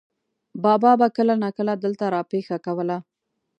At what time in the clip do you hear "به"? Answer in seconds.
0.99-1.07